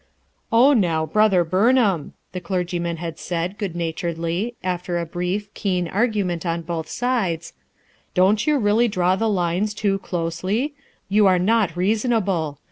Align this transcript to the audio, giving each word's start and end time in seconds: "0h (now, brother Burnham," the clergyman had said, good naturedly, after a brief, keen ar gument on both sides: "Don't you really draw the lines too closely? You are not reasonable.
"0h 0.51 0.75
(now, 0.79 1.05
brother 1.05 1.43
Burnham," 1.43 2.13
the 2.31 2.41
clergyman 2.41 2.97
had 2.97 3.19
said, 3.19 3.59
good 3.59 3.75
naturedly, 3.75 4.55
after 4.63 4.97
a 4.97 5.05
brief, 5.05 5.53
keen 5.53 5.87
ar 5.87 6.07
gument 6.07 6.43
on 6.43 6.63
both 6.63 6.89
sides: 6.89 7.53
"Don't 8.15 8.47
you 8.47 8.57
really 8.57 8.87
draw 8.87 9.15
the 9.15 9.29
lines 9.29 9.75
too 9.75 9.99
closely? 9.99 10.73
You 11.07 11.27
are 11.27 11.37
not 11.37 11.77
reasonable. 11.77 12.57